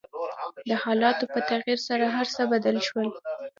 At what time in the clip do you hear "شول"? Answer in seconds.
2.87-3.07